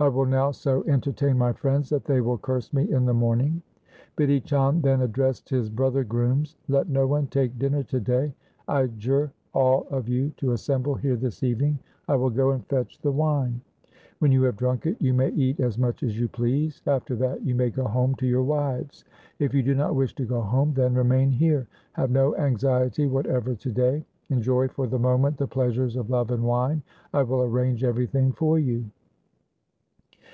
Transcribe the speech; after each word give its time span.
I 0.00 0.08
will 0.08 0.26
now 0.26 0.50
so 0.50 0.82
entertain 0.88 1.38
my 1.38 1.52
friends 1.52 1.88
that 1.90 2.04
they 2.04 2.20
will 2.20 2.36
curse 2.36 2.72
me 2.72 2.90
in 2.90 3.04
the 3.06 3.14
morning.' 3.14 3.62
Bidhi 4.18 4.42
Chand 4.42 4.82
then 4.82 5.02
addressed 5.02 5.48
his 5.48 5.70
brother 5.70 6.02
grooms 6.02 6.56
—'Let 6.68 6.88
no 6.88 7.06
one 7.06 7.28
take 7.28 7.60
dinner 7.60 7.84
to 7.84 8.00
day. 8.00 8.34
I 8.66 8.82
adjure 8.82 9.30
all 9.54 9.86
of 9.92 10.08
you 10.08 10.30
to 10.38 10.50
assemble 10.50 10.96
here 10.96 11.14
this 11.14 11.44
evening. 11.44 11.78
I 12.08 12.16
will 12.16 12.28
go 12.30 12.50
and 12.50 12.66
fetch 12.66 12.98
LIFE 12.98 12.98
OF 12.98 13.02
GURU 13.02 13.12
HAR 13.12 13.12
GOBIND 13.12 13.58
167 14.18 14.18
the 14.18 14.18
wine. 14.18 14.18
When 14.18 14.32
you 14.32 14.42
have 14.42 14.56
drunk 14.56 14.86
it, 14.86 15.00
you 15.00 15.14
may 15.14 15.28
eat 15.40 15.60
as 15.60 15.78
much 15.78 16.02
as 16.02 16.18
you 16.18 16.26
please. 16.26 16.82
After 16.88 17.14
that 17.14 17.42
you 17.46 17.54
may 17.54 17.70
go 17.70 17.84
home 17.84 18.16
to 18.16 18.26
your 18.26 18.42
wives. 18.42 19.04
If 19.38 19.54
you 19.54 19.62
do 19.62 19.76
not 19.76 19.94
wish 19.94 20.12
to 20.16 20.24
go 20.26 20.40
home, 20.40 20.74
then 20.74 20.94
remain 20.94 21.30
here. 21.30 21.68
Have 21.92 22.10
no 22.10 22.34
anxiety 22.34 23.06
whatever 23.06 23.54
to 23.54 23.70
day. 23.70 24.04
Enjoy 24.28 24.66
for 24.66 24.88
the 24.88 24.98
moment 24.98 25.36
the 25.38 25.46
pleasures 25.46 25.94
of 25.94 26.10
love 26.10 26.32
and 26.32 26.42
wine. 26.42 26.82
I 27.12 27.22
will 27.22 27.42
arrange 27.42 27.84
everything 27.84 28.32
for 28.32 28.58
you.' 28.58 28.86